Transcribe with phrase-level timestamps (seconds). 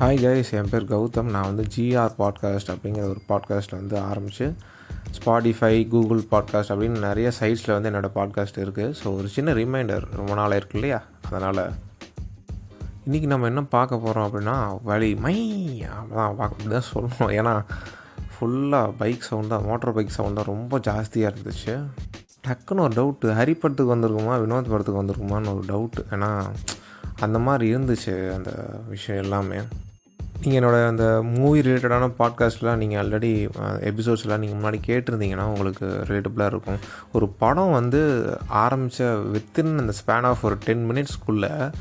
[0.00, 1.30] Hi guys என் பேர் கௌதம்.
[1.30, 4.46] நான் வந்து ஜிஆர் பாட்காஸ்ட் அப்படிங்கிற ஒரு பாட்காஸ்ட் வந்து ஆரம்பித்து
[5.16, 10.34] ஸ்பாடிஃபை கூகுள் பாட்காஸ்ட் அப்படின்னு நிறைய சைட்ஸில் வந்து என்னோடய பாட்காஸ்ட் இருக்குது ஸோ ஒரு சின்ன ரிமைண்டர் ரொம்ப
[10.34, 11.00] நாளாக இருக்கு இல்லையா?
[11.30, 11.60] அதனால்
[13.06, 15.34] இன்றைக்கி நம்ம என்ன பார்க்க போகிறோம் அப்படின்னா வழி மை
[15.88, 17.54] அப்படிதான் பார்க்க அப்படி தான் சொல்லணும் ஏன்னா
[18.32, 21.76] ஃபுல்லாக பைக் சவுண்டாக மோட்டர் பைக் சவுண்டாக ரொம்ப ஜாஸ்தியாக இருந்துச்சு.
[22.48, 26.32] டக்குன்னு ஒரு டவுட்டு ஹரி படத்துக்கு வந்திருக்குமா வினோத் படத்துக்கு வந்திருக்குமான்னு ஒரு டவுட்டு ஏன்னா
[27.20, 28.50] அந்த மாதிரி இருந்துச்சு அந்த
[28.88, 29.60] விஷயம் எல்லாமே.
[30.42, 33.48] நீங்கள் என்னோடய அந்த மூவி ரிலேட்டடான பாட்காஸ்ட்லாம் நீங்கள் ஆல்ரெடி
[33.80, 36.78] எபிசோட்ஸ்லாம் நீங்கள் முன்னாடி கேட்டிருந்தீங்கன்னா உங்களுக்கு ரிலேட்டபுளாக இருக்கும்.
[37.12, 38.00] ஒரு படம் வந்து
[38.48, 41.72] ஆரம்பித்த வித்தின் அந்த ஸ்பேன் ஆஃப் ஒரு டென் மினிட்ஸ்க்குள்ளே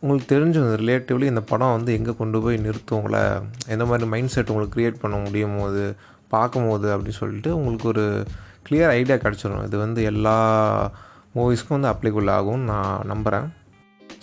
[0.00, 3.22] உங்களுக்கு தெரிஞ்ச ரிலேட்டிவ்லி இந்த படம் வந்து எங்கே கொண்டு போய் நிறுத்தும் உங்களை
[3.68, 5.96] எந்த மாதிரி மைண்ட் செட் உங்களுக்கு க்ரியேட் பண்ண முடியும் போது
[6.28, 8.24] பார்க்கும்போது அப்படின்னு சொல்லிட்டு உங்களுக்கு ஒரு
[8.70, 10.36] கிளியர் ஐடியா கிடச்சிடும் இது வந்து எல்லா
[11.34, 13.48] மூவிஸ்க்கும் வந்து அப்ளிகபிள் ஆகும்னு நான் நம்புகிறேன்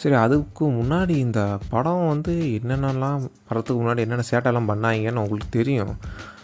[0.03, 3.19] சரி அதுக்கு முன்னாடி இந்த படம் வந்து என்னென்னலாம்
[3.49, 5.93] வரத்துக்கு முன்னாடி என்னென்ன சேட்டெல்லாம் பண்ணாங்கன்னு உங்களுக்கு தெரியும்.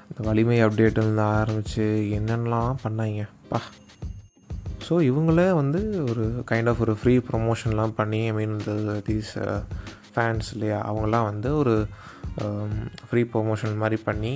[0.09, 1.85] இந்த வலிமை அப்டேட்டுலேருந்து ஆரம்பித்து
[2.17, 3.23] என்னென்னலாம் பண்ணாங்க.
[3.49, 3.59] பா.
[4.85, 9.33] ஸோ இவங்களே வந்து ஒரு கைண்ட் ஆஃப் ஒரு ஃப்ரீ ப்ரொமோஷன்லாம் பண்ணி ஐ மீன் இந்த தீஸ்
[10.13, 11.75] ஃபேன்ஸ் uh, இல்லையா அவங்களாம் வந்து ஒரு
[12.43, 12.77] um,
[13.09, 14.33] ஃப்ரீ ப்ரொமோஷன் மாதிரி பண்ணி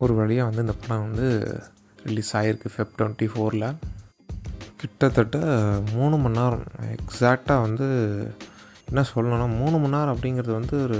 [0.00, 1.28] ஒரு வழியாக வந்து இந்த படம் வந்து
[2.04, 3.68] ரிலீஸ் ஆகிருக்கு ஃபெப் டுவெண்ட்டி ஃபோரில்
[4.82, 5.38] கிட்டத்தட்ட
[5.96, 6.64] மூணு மணி நேரம்.
[6.94, 7.86] எக்ஸாக்டாக வந்து
[8.88, 10.98] என்ன சொல்லணும்னா மூணு மணி நேரம் அப்படிங்கிறது வந்து ஒரு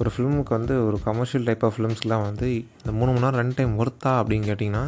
[0.00, 3.72] ஒரு ஃபிலிமுக்கு வந்து ஒரு கமர்ஷியல் டைப் ஆஃப் ஃபிலிம்ஸ்லாம் வந்து இந்த மூணு மணி நேரம் ரன் டைம்
[3.82, 4.84] ஒர்த்தா அப்படின்னு கேட்டிங்கன்னா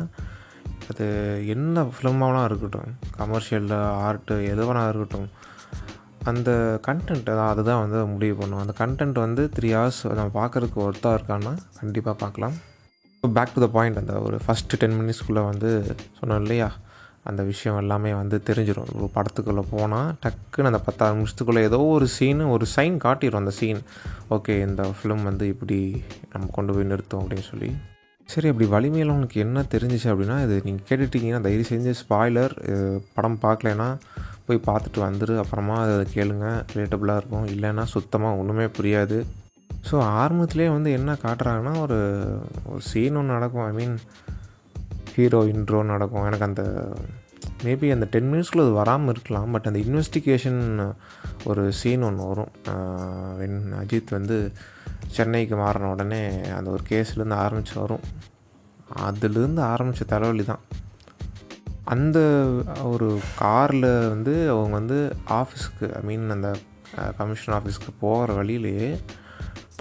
[0.91, 1.07] அது
[1.55, 3.75] என்ன ஃபிலிமாவெலாம் இருக்கட்டும் கமர்ஷியலில்
[4.07, 5.29] ஆர்ட்டு எதுவானா இருக்கட்டும்
[6.31, 6.51] அந்த
[6.87, 8.63] கண்டென்ட் அதுதான் வந்து முடிவு பண்ணும்.
[8.63, 12.57] அந்த கண்டென்ட் வந்து த்ரீ ஹவர்ஸ் நம்ம பார்க்குறதுக்கு ஒர்த்தாக இருக்கான்னா கண்டிப்பாக பார்க்கலாம்.
[13.37, 15.71] பேக் டு த பாயிண்ட் அந்த ஒரு ஃபஸ்ட்டு டென் மினிட்ஸ்க்குள்ளே வந்து
[16.19, 16.69] சொன்னோம் இல்லையா?
[17.31, 22.45] அந்த விஷயம் எல்லாமே வந்து தெரிஞ்சிடும் ஒரு படத்துக்குள்ளே போனால் டக்குன்னு அந்த பத்தாறு நிமிஷத்துக்குள்ளே ஏதோ ஒரு சீனு
[22.55, 23.81] ஒரு சைன் காட்டிடும் அந்த சீன்
[24.37, 25.79] ஓகே இந்த ஃபிலிம் வந்து இப்படி
[26.33, 27.71] நம்ம கொண்டு போய் நிறுத்தோம் அப்படின்னு சொல்லி.
[28.33, 32.55] சரி அப்படி வலிமையில் உனக்கு என்ன தெரிஞ்சிச்சு அப்படின்னா இது நீங்கள் கேட்டுட்டிங்கன்னா தயவு செஞ்சு ஸ்பாய்லர்
[33.15, 33.87] படம் பார்க்கலன்னா
[34.47, 36.47] போய் பார்த்துட்டு வந்துடு அப்புறமா அதை கேளுங்க.
[36.73, 37.47] ரிலேட்டபுளாக இருக்கும்.
[37.55, 39.19] இல்லைன்னா சுத்தமாக ஒன்றுமே புரியாது.
[39.89, 41.99] ஸோ ஆரம்பத்துலேயே வந்து என்ன காட்டுறாங்கன்னா ஒரு
[42.71, 43.67] ஒரு சீன் ஒன்று நடக்கும்.
[43.71, 43.97] ஐ மீன்
[45.15, 46.27] ஹீரோ இன்ட்ரோ நடக்கும்.
[46.29, 46.63] எனக்கு அந்த
[47.65, 50.63] மேபி அந்த டென் மினிட்ஸ்க்குள்ள அது வராமல் இருக்கலாம் பட் அந்த இன்வெஸ்டிகேஷன்
[51.51, 52.53] ஒரு சீன் ஒன்று வரும்.
[53.41, 54.37] வென் அஜித் வந்து
[55.17, 56.23] சென்னைக்கு மாறின உடனே
[56.59, 58.05] அந்த ஒரு கேஸ்லேருந்து ஆரம்பித்து வரும்
[59.07, 60.65] அதுலேருந்து ஆரம்பித்த தலைவலி தான்.
[61.95, 62.19] அந்த
[62.93, 63.09] ஒரு
[63.43, 64.99] காரில் வந்து அவங்க வந்து
[65.41, 66.51] ஆஃபீஸ்க்கு ஐ மீன் அந்த
[67.19, 68.89] கமிஷன் ஆஃபீஸ்க்கு போகிற வழியிலேயே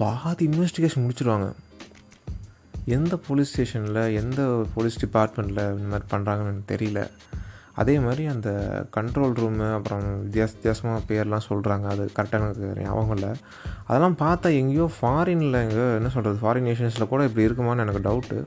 [0.02, 1.48] பாதி இன்வெஸ்டிகேஷன் முடிச்சிடுவாங்க
[2.96, 4.42] எந்த போலீஸ் ஸ்டேஷனில் எந்த
[4.76, 7.02] போலீஸ் டிபார்ட்மெண்ட்டில் இந்த மாதிரி பண்ணுறாங்கன்னு எனக்கு தெரியல.
[7.82, 8.50] அதே மாதிரி அந்த
[8.98, 13.32] கண்ட்ரோல் ரூமு அப்புறம் வித்தியாச வித்தியாசமாக பேர்லாம் சொல்கிறாங்க அது கரெக்டாக எனக்கு ஞாபகம் இல்லை
[13.88, 18.38] அதெல்லாம் பார்த்தா எங்கேயோ ஃபாரினில் எங்கேயோ என்ன சொல்கிறது ஃபாரின் நேஷன்ஸில் கூட இப்படி இருக்குமான்னு எனக்கு டவுட்டு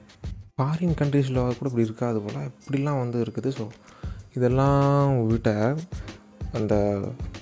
[0.56, 3.50] ஃபாரின் கண்ட்ரீஸில் கூட இப்படி இருக்காது போல் இப்படிலாம் வந்து இருக்குது.
[3.58, 3.66] ஸோ
[4.36, 5.50] இதெல்லாம் விட்ட
[6.58, 6.74] அந்த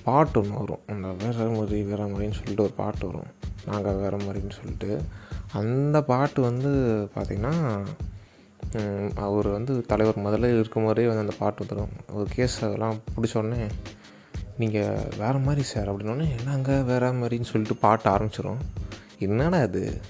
[0.05, 0.83] பாட்டு ஒன்று வரும்.
[0.93, 3.29] அந்த வேற மாதிரி வேறு மாதிரின்னு சொல்லிட்டு ஒரு பாட்டு வரும்.
[3.69, 4.91] நாங்கள் வேறு மாதிரின்னு சொல்லிட்டு.
[5.61, 6.71] அந்த பாட்டு வந்து
[7.15, 7.53] பார்த்திங்கன்னா
[9.15, 13.69] அவர் வந்து தலைவர் முதல்ல இருக்கும் போதே வந்து அந்த பாட்டு வந்துடும் ஒரு கேஸ் அதெல்லாம் பிடிச்சோடனே
[14.57, 18.61] நீங்கள் வேறு மாதிரி சார் அப்படின்னோடனே என்னங்க வேறு மாதிரின்னு சொல்லிட்டு பாட்டு ஆரம்பிச்சிடும்
[19.19, 20.01] என்னடா அது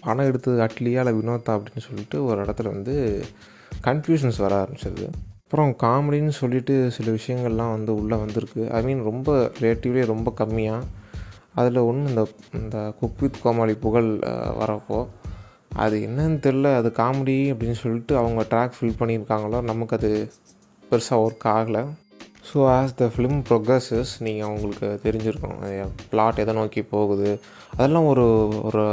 [0.00, 1.46] பணம் எடுத்தது அட்லியா இல்லை வினோதா?
[1.46, 3.24] அப்படின்னு சொல்லிட்டு ஒரு இடத்துல வந்து
[3.84, 5.08] கன்ஃபியூஷன்ஸ் வர ஆரம்பிச்சிருது
[5.44, 8.70] அப்புறம் காமெடின்னு சொல்லிட்டு சில விஷயங்கள்லாம் வந்து உள்ளே வந்திருக்கு.
[8.72, 10.82] ஐ மீன் ரொம்ப ரிலேட்டிவ்லி ரொம்ப கம்மியாக
[11.54, 14.18] அதில் ஒன்று இந்த இந்த குக் வித் கோமாளி புகழ்
[14.60, 15.06] வரப்போ
[15.70, 20.10] அது என்னன்னு தெரில அது காமெடி அப்படின்னு சொல்லிட்டு அவங்க ட்ராக் ஃபில் பண்ணியிருக்காங்களோ நமக்கு அது
[20.90, 21.82] பெருசாக ஒர்க் ஆகலை.
[22.48, 25.56] So as the film progresses நீங்கள் அவங்களுக்கு தெரிஞ்சிருக்கும்
[26.10, 27.30] பிளாட் எதை நோக்கி போகுது.
[27.76, 28.26] அதெல்லாம் ஒரு
[28.68, 28.84] ஒரு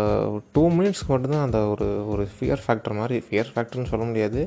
[0.56, 4.42] டூ மினிட்ஸ்க்கு மட்டும்தான் அந்த ஒரு ஒரு ஃபியர் ஃபேக்டர் மாதிரி ஃபியர் ஃபேக்டர்னு சொல்ல முடியாது.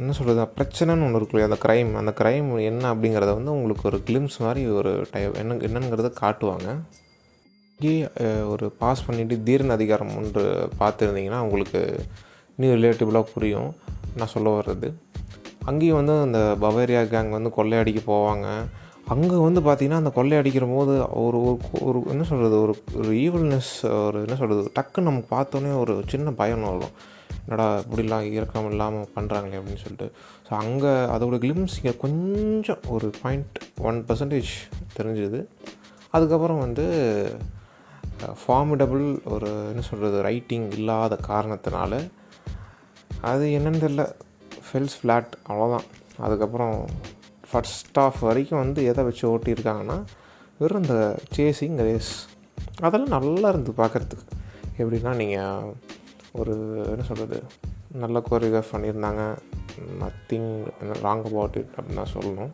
[0.00, 4.36] என்ன சொல்கிறது பிரச்சனைன்னு ஒன்று இருக்கு அந்த க்ரைம் அந்த க்ரைம் என்ன அப்படிங்கிறத வந்து உங்களுக்கு ஒரு கிளிம்ஸ்
[4.44, 6.68] மாதிரி ஒரு டை என்ன என்னங்கிறத காட்டுவாங்க.
[8.52, 10.42] ஒரு பாஸ் பண்ணிவிட்டு தீரன் அதிகாரம் ஒன்று
[10.80, 11.80] பார்த்துருந்தீங்கன்னா உங்களுக்கு
[12.54, 13.70] இன்னும் ரிலேட்டிவலாக புரியும்.
[14.18, 14.88] நான் சொல்ல வர்றது.
[15.70, 18.46] அங்கேயும் வந்து அந்த பவேரியா கேங் வந்து கொள்ளையடிக்க போவாங்க.
[19.14, 21.38] அங்கே வந்து பார்த்திங்கன்னா அந்த கொள்ளையடிக்கிற போது ஒரு
[21.88, 23.72] ஒரு என்ன சொல்கிறது ஒரு ஒரு ஈவல்னஸ்
[24.06, 26.94] ஒரு என்ன சொல்கிறது டக்குன்னு நமக்கு பார்த்தோன்னே ஒரு சின்ன பயம் வரும்.
[27.44, 30.08] என்னடா இப்படிலாம் இறக்கம் இல்லாமல் பண்ணுறாங்களே அப்படின்னு சொல்லிட்டு.
[30.46, 33.58] ஸோ அங்கே அதோட கிளிம்ஸ் இங்கே கொஞ்சம் ஒரு பாயிண்ட்
[33.90, 34.52] ஒன் பர்சன்டேஜ்
[34.98, 35.40] தெரிஞ்சுது.
[36.10, 36.84] அதுக்கப்புறம் வந்து
[38.40, 41.92] ஃபார்மிடபுள் ஒரு என்ன சொல்கிறது ரைட்டிங் இல்லாத காரணத்தினால
[43.30, 44.04] அது என்னன்னு தெரியல.
[44.66, 45.86] ஃபெல்ஸ் ஃப்ளாட் அவ்வளோதான்
[46.24, 46.76] அதுக்கப்புறம்
[47.50, 49.96] ஃபஸ்ட் ஆஃப் வரைக்கும் வந்து எதை வச்சு ஓட்டியிருக்காங்கன்னா
[50.58, 50.98] வெறும் இந்த
[51.36, 52.12] சேசிங் ரேஸ்
[52.80, 54.26] அதெல்லாம் நல்லா இருந்து பார்க்குறதுக்கு.
[54.78, 55.74] எப்படின்னா நீங்கள்
[56.40, 56.54] ஒரு
[56.92, 57.38] என்ன சொல்கிறது
[58.02, 59.22] நல்ல கோரியோகிராஃப் பண்ணியிருந்தாங்க.
[60.02, 60.50] நத்திங்
[61.04, 62.52] ராங் அபவுட் இட் அப்படின்னு தான் சொல்லணும்.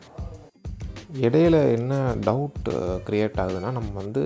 [1.25, 1.93] இடையில என்ன
[2.27, 2.67] டவுட்
[3.07, 4.23] க்ரியேட் ஆகுதுன்னா நம்ம வந்து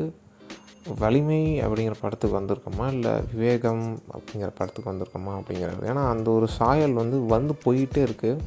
[0.99, 2.87] வலிமை அப்படிங்கிற படத்துக்கு வந்திருக்கோமா?
[2.93, 5.33] இல்லை விவேகம் அப்படிங்கிற படத்துக்கு வந்திருக்கோமா?
[5.39, 5.81] அப்படிங்கிறது.
[5.91, 8.41] ஏன்னா அந்த ஒரு சாயல் வந்து வந்து போயிட்டே இருக்குது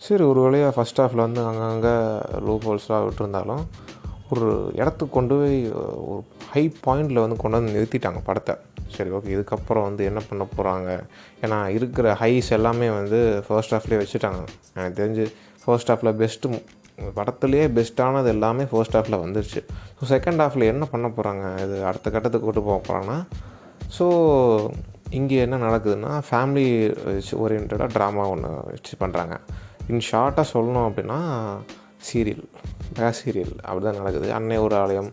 [0.00, 1.94] சரி ஒரு வேலையாக ஃபஸ்ட் ஹாஃபில் வந்து அங்கங்கே
[2.46, 3.62] லோ ஹோல்ஸ்லாம் விட்டுருந்தாலும்
[4.30, 5.70] ஒரு இடத்துக்கு கொண்டு போய்
[6.12, 6.22] ஒரு
[6.52, 8.54] ஹை பாயிண்டில் வந்து கொண்டு வந்து நிறுத்திட்டாங்க படத்தை.
[8.88, 10.90] சரி ஓகே இதுக்கப்புறம் வந்து என்ன பண்ண போகிறாங்க
[11.42, 14.42] ஏன்னா இருக்கிற ஹைஸ் எல்லாமே வந்து ஃபர்ஸ்ட் ஹாஃப்லேயே வச்சுட்டாங்க.
[14.74, 15.26] எனக்கு தெரிஞ்சு
[15.64, 16.60] ஃபர்ஸ்ட் ஹாஃபில் பெஸ்ட்டு
[17.16, 19.60] படத்துலேயே பெஸ்ட்டானது எல்லாமே ஃபர்ஸ்ட் ஹாஃபில் வந்துருச்சு.
[19.98, 23.18] ஸோ செகண்ட் ஹாஃபில் என்ன பண்ண போகிறாங்க இது அடுத்த கட்டத்துக்கு கூட்டு போக போகிறாங்கன்னா
[23.98, 24.06] ஸோ
[25.10, 26.66] இங்கே என்ன நடக்குதுன்னா ஃபேமிலி
[27.38, 29.34] ஓரியன்டாக ட்ராமா ஒன்று வச்சு பண்ணுறாங்க
[29.88, 31.18] இன் ஷார்ட்டாக சொல்லணும் அப்படின்னா
[32.08, 32.44] சீரியல்
[32.94, 34.32] மெகா சீரியல் அப்படி தான் நடக்குது.
[34.32, 35.10] அன்னை ஒரு ஆலயம்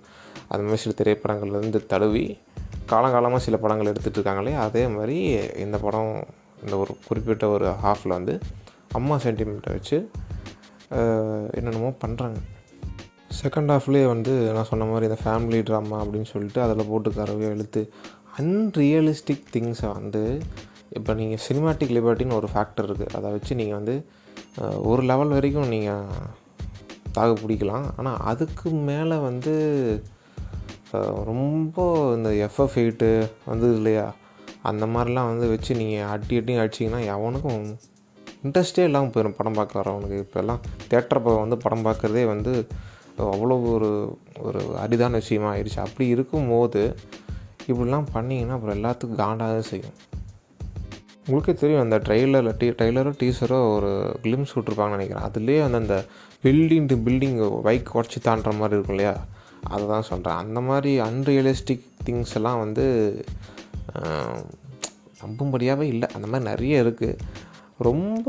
[0.50, 2.38] அந்த மாதிரி சில திரைப்படங்கள்லேருந்து தழுவி
[2.86, 5.18] காலங்காலமாக சில படங்கள் எடுத்துகிட்டு இருக்காங்களே அதே மாதிரி
[5.56, 6.26] இந்த படம்
[6.64, 8.40] இந்த ஒரு குறிப்பிட்ட ஒரு ஹாஃபில் வந்து
[8.94, 9.98] அம்மா சென்டிமெண்ட்டை வச்சு
[11.52, 12.40] என்னென்னமோ பண்ணுறாங்க
[13.44, 17.86] செகண்ட் ஹாஃப்லேயே வந்து நான் சொன்ன மாதிரி இந்த ஃபேமிலி ட்ராமா அப்படின்னு சொல்லிட்டு அதில் போட்டு கரவையோ
[18.40, 20.42] அன்ரியலிஸ்டிக் திங்ஸை வந்து
[20.90, 24.06] இப்போ நீங்கள் சினிமாட்டிக் லிபர்ட்டின்னு ஒரு ஃபேக்டர் இருக்குது அதை வச்சு நீங்கள் வந்து
[24.82, 26.06] ஒரு லெவல் வரைக்கும் நீங்கள்
[27.12, 27.86] தாக்கு பிடிக்கலாம்.
[27.98, 29.54] ஆனால் அதுக்கு மேலே வந்து
[31.26, 31.86] ரொம்ப
[32.16, 34.14] இந்த எஃப்எஃப் எயிட்டு வந்தது இல்லையா?
[34.62, 37.66] அந்த மாதிரிலாம் வந்து வச்சு நீங்கள் அட்டி அட்டி அடிச்சிங்கன்னா எவனுக்கும்
[38.46, 40.62] இன்ட்ரெஸ்டே இல்லாமல் போயிடும் படம் பார்க்க வரவனுக்கு இப்போல்லாம்
[40.92, 42.54] தேட்டர் வந்து படம் பார்க்குறதே வந்து
[43.34, 43.90] அவ்வளோ ஒரு
[44.48, 45.80] ஒரு அரிதான விஷயமா ஆயிடுச்சு.
[45.86, 46.82] அப்படி இருக்கும்போது
[47.70, 49.98] இப்படிலாம் பண்ணிங்கன்னா அப்புறம் எல்லாத்துக்கும் காண்டாக செய்யும்.
[51.26, 53.92] உங்களுக்கே தெரியும் அந்த ட்ரெய்லரில் டீ ட்ரெய்லரோ டீசரோ ஒரு
[54.24, 55.28] கிளிம்ஸ் விட்ருப்பாங்கன்னு நினைக்கிறேன்.
[55.28, 55.98] அதுலேயே வந்து அந்த
[56.46, 57.38] பில்டிங் டு பில்டிங்
[57.68, 59.14] பைக் உடச்சி தாண்டுற மாதிரி இருக்கும் இல்லையா?
[59.74, 62.86] அதை தான் சொல்கிறேன் அந்த மாதிரி அன்ரியலிஸ்டிக் திங்ஸ் எல்லாம் வந்து
[65.24, 66.08] நம்பும்படியாகவே இல்லை.
[66.16, 67.20] அந்த மாதிரி நிறைய இருக்குது
[67.80, 68.26] ரொம்ப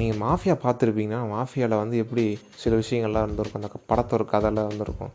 [0.00, 2.24] நீங்கள் மாஃபியா பார்த்துருப்பீங்கன்னா மாஃபியாவில் வந்து எப்படி
[2.62, 3.62] சில விஷயங்கள்லாம் இருந்திருக்கும்.
[3.62, 5.12] அந்த படத்தோட கதையில் இருந்திருக்கும்.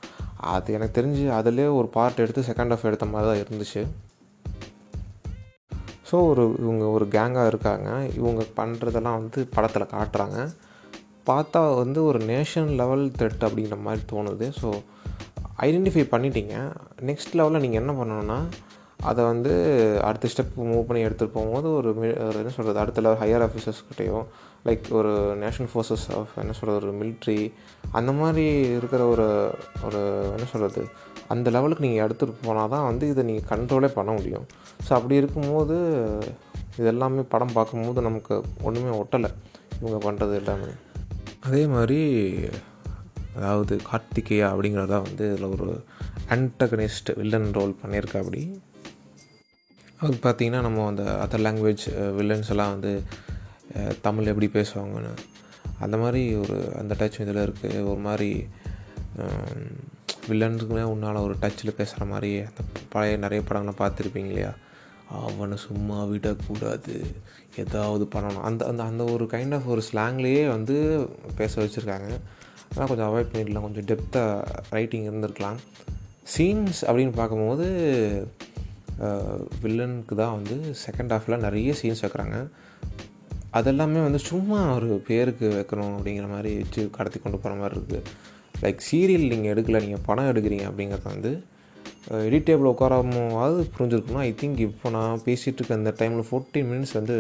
[0.54, 3.84] அது எனக்கு தெரிஞ்சு அதிலே ஒரு பார்ட் எடுத்து செகண்ட் ஆஃப் எடுத்த மாதிரி தான் இருந்துச்சு.
[6.10, 7.90] ஸோ ஒரு இவங்க ஒரு கேங்காக இருக்காங்க.
[8.20, 10.40] இவங்க பண்ணுறதெல்லாம் வந்து படத்தில் காட்டுறாங்க.
[11.30, 14.48] பார்த்தா வந்து ஒரு நேஷன் லெவல் த்ரெட் அப்படிங்கிற மாதிரி தோணுது.
[14.62, 14.70] ஸோ
[15.68, 16.56] ஐடென்டிஃபை பண்ணிட்டீங்க.
[17.10, 18.40] நெக்ஸ்ட் லெவலில் நீங்கள் என்ன பண்ணணுன்னா
[19.10, 19.52] அதை வந்து
[20.04, 21.90] அடுத்த ஸ்டெப் மூவ் பண்ணி எடுத்துகிட்டு போகும்போது ஒரு
[22.42, 24.20] என்ன சொல்கிறது அடுத்த லெவல் ஹையர் ஆஃபீஸர்ஸ்கிட்டையோ
[24.66, 25.12] லைக் ஒரு
[25.44, 27.38] நேஷ்னல் ஃபோர்ஸஸ் ஆஃப் என்ன சொல்கிறது ஒரு மிலிட்ரி
[27.92, 28.46] அந்த மாதிரி
[28.80, 29.28] இருக்கிற ஒரு
[29.84, 30.02] ஒரு
[30.36, 30.84] என்ன சொல்கிறது
[31.28, 34.46] அந்த லெவலுக்கு நீங்கள் எடுத்துகிட்டு போனால் தான் வந்து இதை நீங்கள் கண்ட்ரோலே பண்ண முடியும்.
[34.86, 35.76] ஸோ அப்படி இருக்கும்போது
[36.78, 39.30] இதெல்லாமே படம் பார்க்கும்போது நமக்கு ஒன்றுமே ஒட்டலை.
[39.82, 40.72] இவங்க பண்ணுறது எல்லாமே.
[41.40, 42.00] அதே மாதிரி
[43.36, 45.68] அதாவது கார்த்திகேயா அப்படிங்கிறதா வந்து இதில் ஒரு
[46.30, 48.42] அன்டகனிஸ்ட் வில்லன் ரோல் பண்ணியிருக்கா அப்படி
[50.06, 51.84] அது பார்த்திங்கன்னா நம்ம அந்த அதர் லாங்குவேஜ்
[52.20, 52.92] வில்லன்ஸ் எல்லாம் வந்து
[54.06, 55.12] தமிழ் எப்படி பேசுவாங்கன்னு
[55.86, 58.30] அந்த மாதிரி ஒரு அந்த டச் இதில் இருக்குது ஒரு மாதிரி
[60.30, 62.62] வில்லன்ஸுக்குமே உன்னால் ஒரு டச்சில் பேசுகிற மாதிரி அந்த
[62.94, 64.52] பழைய நிறைய படங்களை பார்த்துருப்பீங்க இல்லையா?
[65.20, 66.96] அவனை சும்மா விடக்கூடாது.
[67.64, 68.46] ஏதாவது பண்ணணும்.
[68.50, 70.76] அந்த அந்த அந்த ஒரு கைண்ட் ஆஃப் ஒரு ஸ்லாங்லேயே வந்து
[71.36, 72.10] பேச வச்சுருக்காங்க.
[72.74, 73.66] ஆனால் கொஞ்சம் அவாய்ட் பண்ணிடலாம்.
[73.68, 75.60] கொஞ்சம் டெப்த்தாக ரைட்டிங் இருந்திருக்கலாம்.
[76.36, 77.68] சீன்ஸ் அப்படின்னு பார்க்கும்போது
[79.64, 80.56] வில்லனுக்கு தான் வந்து
[80.86, 82.38] செகண்ட் ஹாஃபில் நிறைய சீன்ஸ் வைக்கிறாங்க.
[83.60, 88.02] அதெல்லாமே வந்து சும்மா ஒரு பேருக்கு வைக்கணும் அப்படிங்கிற மாதிரி வச்சு கடத்தி கொண்டு போகிற மாதிரி இருக்குது
[88.64, 91.32] லைக் சீரியல் நீங்கள் எடுக்கலை நீங்கள் படம் எடுக்கிறீங்க அப்படிங்கிறத வந்து
[92.28, 97.16] எடிட் டேபிள் உட்காராமாவது புரிஞ்சிருக்கணும் ஐ திங்க் இப்போ நான் பேசிகிட்டு இருக்க அந்த டைமில் ஃபோர்டீன் மினிட்ஸ் வந்து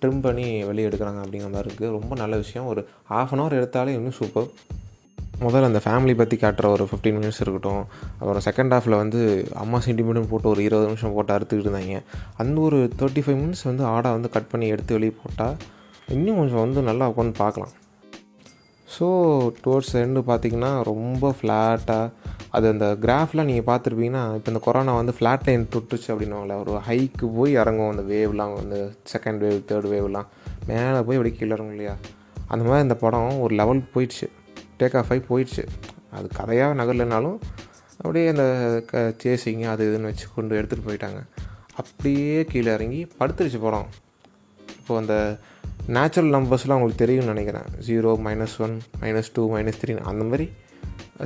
[0.00, 2.66] ட்ரிம் பண்ணி வெளியே எடுக்கிறாங்க அப்படிங்கிற மாதிரி இருக்குது ரொம்ப நல்ல விஷயம்.
[2.72, 2.80] ஒரு
[3.20, 4.48] ஆஃப் அன் ஹவர் எடுத்தாலே இன்னும் சூப்பர்
[5.44, 7.82] முதல்ல அந்த ஃபேமிலி பற்றி காட்டுற ஒரு ஃபிஃப்டீன் மினிட்ஸ் இருக்கட்டும்.
[8.20, 9.20] அப்புறம் செகண்ட் ஹாஃபில் வந்து
[9.62, 11.98] அம்மா சென்டிமெண்ட்னு போட்டு ஒரு இருபது நிமிஷம் போட்டு அறுத்துக்கிட்டு இருந்தாங்க.
[12.42, 15.56] அந்த ஒரு தேர்ட்டி ஃபைவ் மினிட்ஸ் வந்து ஆடை வந்து கட் பண்ணி எடுத்து வெளியே போட்டால்
[16.16, 17.74] இன்னும் கொஞ்சம் வந்து நல்லா உட்காந்து பார்க்கலாம்.
[18.88, 19.06] ஸோ
[19.64, 22.12] டுவர்ட்ஸ் எண்டு பார்த்திங்கன்னா ரொம்ப ஃப்ளாட்டாக
[22.56, 27.26] அது அந்த கிராஃப்லாம் நீங்கள் பார்த்துருப்பீங்கன்னா இப்போ இந்த கொரோனா வந்து ஃப்ளாட் லைன் தொட்டுருச்சு அப்படின்னுவாங்களே ஒரு ஹைக்கு
[27.38, 28.78] போய் இறங்கும் அந்த வேவ்லாம் வந்து
[29.12, 30.28] செகண்ட் வேவ் தேர்ட் வேவ்லாம்
[30.70, 31.94] மேலே போய் அப்படி கீழே இறங்கும் இல்லையா?
[32.52, 34.28] அந்த மாதிரி இந்த படம் ஒரு லெவல் போயிடுச்சு.
[34.78, 35.64] டேக் ஆஃப் ஆகி போயிடுச்சு.
[36.10, 37.38] அது கதையாக நகரலைனாலும்
[37.96, 38.44] அப்படியே அந்த
[38.90, 41.20] க சேசிங்க அது இதுன்னு வச்சு கொண்டு எடுத்துகிட்டு போயிட்டாங்க.
[41.80, 43.88] அப்படியே கீழே இறங்கி படுத்துருச்சு படம்.
[44.78, 45.14] இப்போது அந்த
[45.96, 47.68] நேச்சுரல் நம்பர்ஸ்லாம் உங்களுக்கு தெரியும்னு நினைக்கிறேன்.
[47.88, 50.46] Zero minus one minus two minus three அந்த மாதிரி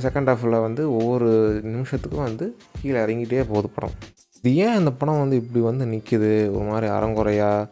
[0.05, 1.29] செகண்ட் ஹாஃபில் வந்து ஒவ்வொரு
[1.63, 2.45] நிமிஷத்துக்கும் வந்து
[2.81, 3.95] கீழே இறங்கிட்டே போகுது படம்.
[4.37, 7.69] இது ஏன் அந்த படம் வந்து இப்படி வந்து நிற்கிது ஒரு மாதிரி அறங்குறையாக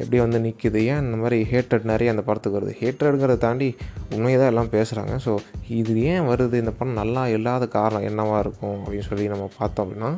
[0.00, 2.74] எப்படி வந்து நிற்கிது ஏன் இந்த மாதிரி ஹேட்ரட் நிறைய அந்த படத்துக்கு வருது?
[2.80, 3.68] ஹேட்ரடுங்கிறத தாண்டி
[4.14, 5.32] உண்மையை தான் எல்லாம் பேசுகிறாங்க ஸோ
[5.80, 6.56] இது ஏன் வருது?
[6.64, 8.78] இந்த படம் நல்லா இல்லாத காரணம் என்னவாக இருக்கும்?
[8.84, 10.12] அப்படின்னு சொல்லி நம்ம பார்த்தோம் அப்படின்னா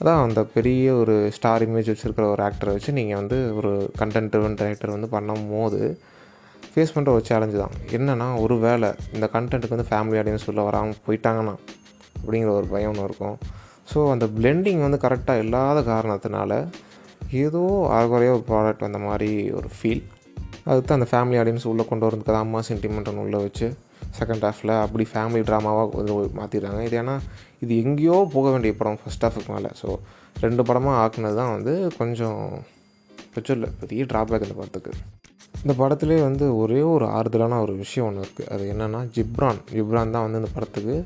[0.00, 3.70] அதான் அந்த பெரிய ஒரு ஸ்டார் இமேஜ் வச்சுருக்கிற ஒரு ஆக்டரை வச்சு நீங்கள் வந்து ஒரு
[4.00, 5.80] கண்டென்ட் ட்ரிவன் டைரக்டர் வந்து பண்ணும் போது
[6.72, 7.76] ஃபேஸ் பண்ணுற ஒரு சேலஞ்சு தான்.
[7.96, 11.54] என்னென்னா ஒரு வேளை இந்த கண்டென்ட்டுக்கு வந்து ஃபேமிலி ஆடியன்ஸ் உள்ள வராமல் போயிட்டாங்கன்னா
[12.18, 13.38] அப்படிங்கிற ஒரு பயம் ஒன்று இருக்கும்.
[13.92, 16.52] ஸோ அந்த பிளெண்டிங் வந்து கரெக்டாக இல்லாத காரணத்தினால
[17.32, 20.02] ஏதோ அறகுறைய ஒரு ப்ராடக்ட் அந்த மாதிரி ஒரு ஃபீல்
[20.64, 23.66] அதுக்கு அந்த ஃபேமிலி ஆடியன்ஸ் உள்ளே கொண்டு வரதுக்கு அம்மா சென்டிமெண்ட்னு உள்ளே வச்சு
[24.18, 26.02] செகண்ட் ஹாஃபில் அப்படி ஃபேமிலி ட்ராமாவாக
[26.40, 27.16] மாற்றிடுறாங்க இது ஏன்னா
[27.60, 29.70] இது எங்கேயோ போக வேண்டிய படம் ஃபஸ்ட் ஹாஃபுக்கு மேலே.
[29.82, 29.88] ஸோ
[30.40, 32.40] ரெண்டு படமாக ஆக்குனது தான் வந்து கொஞ்சம்
[33.32, 33.70] பிரச்சனை இல்லை.
[33.82, 34.92] பெரிய ட்ராபேக் இந்த படத்துக்கு.
[35.62, 39.60] இந்த படத்துலேயே வந்து ஒரே ஒரு ஆறுதலான ஒரு விஷயம் ஒன்று இருக்குது அது என்னென்னா ஜிப்ரான்.
[39.76, 40.96] ஜிப்ரான் தான் வந்து இந்த படத்துக்கு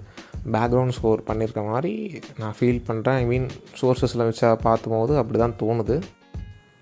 [0.54, 1.92] பேக்ரவுண்ட் ஸ்கோர் பண்ணியிருக்க மாதிரி
[2.40, 3.48] நான் ஃபீல் பண்ணுறேன் ஐ மீன்
[3.80, 5.96] சோர்ஸஸில் வச்சா பார்த்தும்போது அப்படி தான் தோணுது.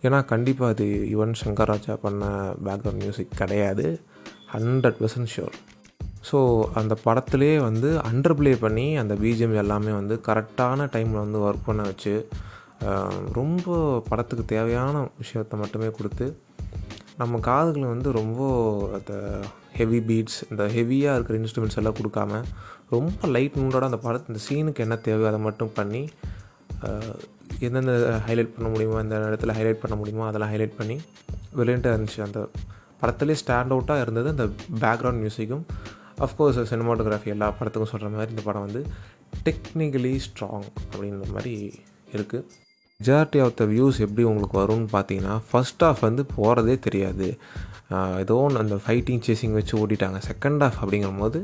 [0.07, 2.25] ஏன்னா கண்டிப்பாக அது யுவன் சங்கர் ராஜா பண்ண
[2.67, 3.87] பேக்ரவுண்ட் மியூசிக் கிடையாது.
[4.55, 5.57] ஹண்ட்ரட் பர்சன்ட் ஷியோர்
[6.31, 6.39] ஸோ
[6.75, 11.83] அந்த படத்துலேயே வந்து அண்டர் ப்ளே பண்ணி அந்த பிஜிஎம் எல்லாமே வந்து கரெக்டான டைமில் வந்து ஒர்க் பண்ண
[11.83, 12.15] வச்சு
[13.39, 13.77] ரொம்ப
[14.09, 16.27] படத்துக்கு தேவையான விஷயத்த மட்டுமே கொடுத்து
[17.19, 18.41] நம்ம காதுகளை வந்து ரொம்ப
[18.93, 19.41] அந்த
[19.77, 22.43] ஹெவி பீட்ஸ் இந்த ஹெவியாக இருக்கிற இன்ஸ்ட்ருமெண்ட்ஸ் எல்லாம் கொடுக்காம
[22.91, 26.09] ரொம்ப லைட் மூடோட அந்த படத்து இந்த சீனுக்கு என்ன தேவையோ அதை மட்டும் பண்ணி
[27.61, 31.01] எந்தெந்த ஹைலைட் பண்ண முடியுமோ எந்த இடத்துல ஹைலைட் பண்ண முடியுமோ அதெல்லாம் ஹைலைட் பண்ணி
[31.57, 32.21] விளையாண்டாக இருந்துச்சு.
[32.21, 32.49] அந்த
[33.03, 34.47] படத்துலேயே ஸ்டாண்ட் அவுட்டாக இருந்தது அந்த
[34.81, 35.65] பேக்ரவுண்ட் மியூசிக்கும்
[36.19, 38.83] அஃப்கோர்ஸ் சினிமாட்டோகிராஃபி எல்லா படத்துக்கும் சொல்கிற மாதிரி இந்த படம் வந்து
[39.45, 41.55] டெக்னிக்கலி ஸ்ட்ராங் அப்படின்ற மாதிரி
[42.13, 42.68] இருக்குது
[43.03, 47.27] மெஜாரிட்டி ஆஃப் த வியூஸ் எப்படி உங்களுக்கு வரும்னு பார்த்தீங்கன்னா ஃபஸ்ட் ஆஃப் வந்து போகிறதே தெரியாது.
[48.23, 51.41] ஏதோ ஒன்று அந்த ஃபைட்டிங் சேசிங் வச்சு ஓட்டிட்டாங்க செகண்ட் ஆஃப் அப்படிங்கிற போது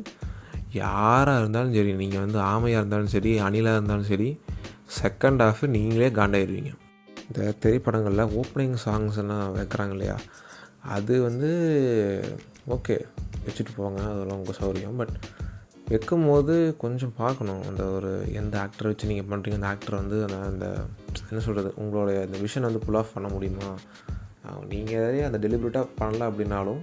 [0.78, 4.28] யாராக இருந்தாலும் சரி நீங்கள் வந்து ஆமையாக இருந்தாலும் சரி அணிலாக இருந்தாலும் சரி
[4.98, 6.72] செகண்ட் ஆஃப் நீங்களே காண்டாயிருவீங்க.
[7.26, 10.18] இந்த திரைப்படங்களில் ஓப்பனிங் சாங்ஸ் எல்லாம் வைக்கிறாங்க இல்லையா?
[10.96, 11.52] அது வந்து
[12.78, 12.98] ஓகே
[13.46, 14.98] வச்சுட்டு போங்க அதெல்லாம் உங்கள் சௌரியம்.
[15.02, 15.16] பட்
[15.90, 17.62] வைக்கும் போது கொஞ்சம் பார்க்கணும்.
[17.70, 18.10] அந்த ஒரு
[18.40, 20.66] எந்த ஆக்டரை வச்சு நீங்கள் பண்ணுறீங்க அந்த ஆக்டர் வந்து அந்த அந்த
[21.30, 23.70] என்ன சொல்கிறது உங்களுடைய அந்த விஷன் வந்து புல் ஆஃப் பண்ண முடியுமா?
[24.72, 26.82] நீங்கள் அந்த டெலிபரேட்டாக பண்ணல அப்படின்னாலும்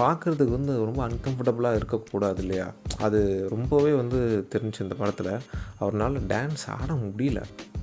[0.00, 2.66] பார்க்குறதுக்கு வந்து ரொம்ப அன்கம்ஃபர்டபுளாக இருக்கக்கூடாது இல்லையா?
[3.06, 3.20] அது
[3.54, 4.18] ரொம்பவே வந்து
[4.54, 5.32] தெரிஞ்சு இந்த படத்தில்.
[5.82, 7.40] அவரால் டான்ஸ் ஆட முடியல.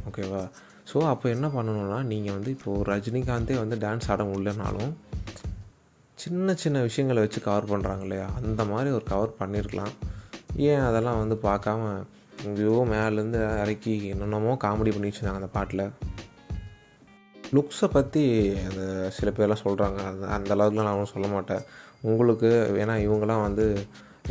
[0.09, 0.43] ஓகேவா
[0.91, 4.93] ஸோ அப்போ என்ன பண்ணணும்னா நீங்கள் வந்து இப்போது ரஜினிகாந்தே வந்து டான்ஸ் ஆட முடியலனாலும்
[6.23, 8.27] சின்ன சின்ன விஷயங்களை வச்சு கவர் பண்ணுறாங்க இல்லையா?
[8.39, 9.93] அந்த மாதிரி ஒரு கவர் பண்ணியிருக்கலாம்
[10.69, 11.81] ஏன் அதெல்லாம் வந்து பார்க்காம
[12.45, 15.83] எங்கேயோ மேலேருந்து இறக்கி என்னென்னமோ காமெடி பண்ணி வச்சுருந்தாங்க அந்த பாட்டில்?
[17.55, 18.23] லுக்ஸை பற்றி
[18.69, 18.83] அந்த
[19.17, 21.63] சில பேர்லாம் சொல்கிறாங்க அந்த அந்த அளவுக்குலாம் நான் ஒன்றும் சொல்ல மாட்டேன்.
[22.01, 22.49] உங்களுக்கு
[22.83, 23.65] ஏன்னா இவங்கெல்லாம் வந்து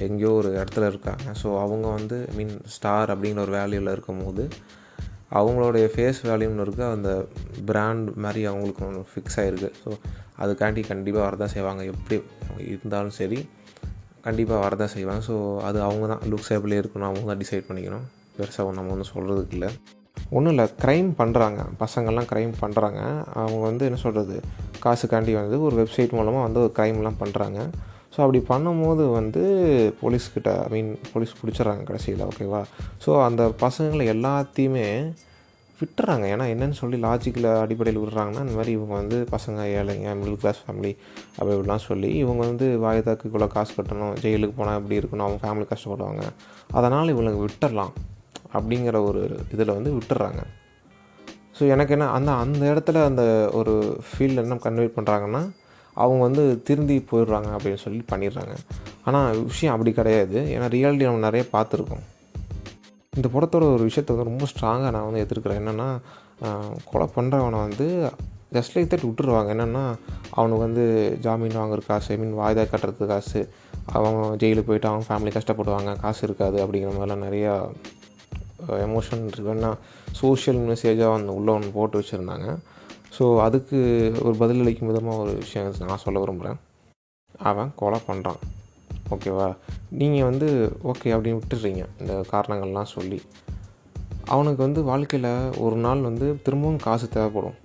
[0.07, 1.27] எங்கேயோ ஒரு இடத்துல இருக்காங்க.
[1.43, 4.45] ஸோ அவங்க வந்து மீன் ஸ்டார் அப்படிங்கிற ஒரு வேல்யூவில் இருக்கும் போது
[5.39, 7.11] அவங்களுடைய ஃபேஸ் வேல்யூன்னு இருக்குது அந்த
[7.71, 9.91] பிராண்ட் மாதிரி அவங்களுக்கு ஒன்று ஃபிக்ஸ் ஆகிருக்கு ஸோ
[10.43, 11.83] அதுக்காண்டி கண்டிப்பாக வரதான் செய்வாங்க.
[11.93, 12.17] எப்படி
[12.73, 13.39] இருந்தாலும் சரி
[14.27, 15.23] கண்டிப்பாக வரதான் செய்வாங்க.
[15.29, 15.37] ஸோ
[15.69, 18.07] அது அவங்க தான் லுக்ஸ் எப்படி இருக்கணும் அவங்க தான் டிசைட் பண்ணிக்கணும்
[18.39, 19.71] பெருசாக நம்ம ஒன்றும் சொல்கிறதுக்கு இல்லை.
[20.37, 23.01] ஒன்றும் இல்லை க்ரைம் பண்ணுறாங்க பசங்கள்லாம் க்ரைம் பண்ணுறாங்க
[23.41, 24.37] அவங்க வந்து என்ன சொல்கிறது
[24.85, 27.59] காசுக்காண்டி வந்து ஒரு வெப்சைட் மூலமாக வந்து ஒரு க்ரைம்லாம் பண்ணுறாங்க
[28.13, 29.43] ஸோ அப்படி பண்ணும்போது வந்து
[30.01, 32.63] போலீஸ்கிட்ட ஐ மீன் போலீஸ் பிடிச்சிட்றாங்க கடைசியில் ஓகேவா
[33.05, 34.87] ஸோ அந்த பசங்களை எல்லாத்தையுமே
[35.81, 36.25] விட்டுறாங்க.
[36.33, 40.93] ஏன்னா என்னென்னு சொல்லி லாஜிக்கில் அடிப்படையில் விடுறாங்கன்னா இந்த மாதிரி இவங்க வந்து பசங்க ஏழைங்க மிடில் கிளாஸ் ஃபேமிலி
[41.37, 45.67] அப்படி இப்படிலாம் சொல்லி இவங்க வந்து வாய்தாக்கு இவ்வளோ காசு கட்டணும் ஜெயிலுக்கு போனால் எப்படி இருக்கணும் அவங்க ஃபேமிலி
[45.73, 46.25] கஷ்டப்படுவாங்க.
[46.79, 47.95] அதனால் இவங்களுக்கு விட்டுடலாம்
[48.57, 49.23] அப்படிங்கிற ஒரு
[49.55, 50.43] இதில் வந்து விட்டுறாங்க.
[51.57, 53.25] ஸோ எனக்கு என்ன அந்த அந்த இடத்துல அந்த
[53.61, 53.75] ஒரு
[54.11, 55.43] ஃபீல் என்ன கன்வே பண்ணுறாங்கன்னா
[56.01, 58.55] அவங்க வந்து திருந்தி போயிடுறாங்க அப்படின்னு சொல்லி பண்ணிடுறாங்க.
[59.07, 60.39] ஆனால் விஷயம் அப்படி கிடையாது.
[60.55, 62.05] ஏன்னா ரியாலிட்டி நம்ம நிறைய பார்த்துருக்கோம்.
[63.19, 65.89] இந்த படத்தோட ஒரு விஷயத்தை வந்து ரொம்ப ஸ்ட்ராங்காக நான் வந்து எதிர்க்கிறேன் என்னென்னா
[66.91, 67.87] கொலை பண்ணுறவனை வந்து
[68.57, 69.51] ஜஸ்ட் லைக் தட் விட்டுருவாங்க.
[69.55, 69.85] என்னென்னா
[70.37, 70.85] அவனுக்கு வந்து
[71.25, 73.41] ஜாமீன் வாங்குற காசு ஐ மீன் வாய்தா கட்டுறதுக்கு காசு.
[73.99, 75.93] அவன் ஜெயிலுக்கு போயிட்டு அவன் ஃபேமிலி கஷ்டப்படுவாங்க.
[76.03, 77.55] காசு இருக்காது அப்படிங்கிற மாதிரிலாம் நிறையா
[78.87, 79.71] எமோஷன் இருக்குன்னா
[80.21, 82.49] சோஷியல் மெசேஜாக வந்து உள்ளே ஒன்று போட்டு வச்சுருந்தாங்க.
[83.17, 83.79] ஸோ அதுக்கு
[84.25, 86.61] ஒரு பதிலளிக்கும் விதமாக ஒரு விஷயம் நான் சொல்ல விரும்புகிறேன்
[87.49, 88.41] அவன் கொலை பண்ணுறான்
[89.15, 89.47] ஓகேவா
[90.01, 90.47] நீங்கள் வந்து
[90.91, 91.83] ஓகே அப்படின்னு விட்டுடுறீங்க.
[92.01, 93.19] இந்த காரணங்கள்லாம் சொல்லி.
[94.33, 95.33] அவனுக்கு வந்து வாழ்க்கையில்
[95.65, 97.57] ஒரு நாள் வந்து திரும்பவும் காசு தேவைப்படும்.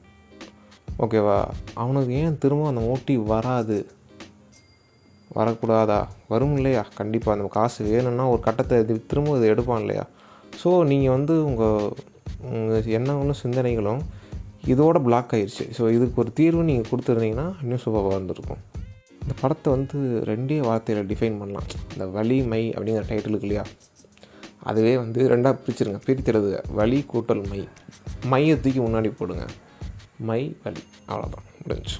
[1.06, 1.38] ஓகேவா
[1.82, 3.78] அவனுக்கு ஏன் திரும்ப அந்த மோட்டிவ் வராது?
[5.38, 6.00] வரக்கூடாதா?
[6.32, 6.84] வரும் இல்லையா?
[7.00, 10.06] கண்டிப்பாக அந்த காசு வேணும்னா ஒரு கட்டத்தை இது திரும்ப இது எடுப்பான் இல்லையா?
[10.62, 11.92] ஸோ நீங்கள் வந்து உங்கள்
[12.50, 14.02] உங்கள் எண்ணங்களும் சிந்தனைகளும்
[14.66, 18.58] இதோட பிளாக் ஆயிடுச்சு ஸோ இதுக்கு ஒரு தீர்வு நீங்கள் கொடுத்துருந்தீங்கன்னா இன்னும் சூப்பராக இருந்திருக்கும்.
[19.22, 21.64] இந்த படத்தை வந்து ரெண்டே வார்த்தையில் டிஃபைன் பண்ணலாம்.
[21.94, 23.64] இந்த வலி மை அப்படிங்கிற டைட்டிலுக்கு இல்லையா?
[24.64, 26.00] அதுவே வந்து ரெண்டாக பிரிச்சுருங்க.
[26.06, 27.68] பிரித்துறது வலி கூட்டல் மை.
[28.26, 29.46] மையை தூக்கி முன்னாடி போடுங்க.
[30.18, 30.84] மை வலி.
[31.08, 31.96] அவ்வளோதான் முடிஞ்சு